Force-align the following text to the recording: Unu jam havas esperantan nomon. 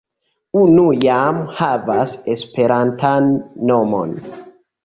Unu 0.61 0.85
jam 1.03 1.37
havas 1.59 2.17
esperantan 2.37 3.31
nomon. 3.73 4.19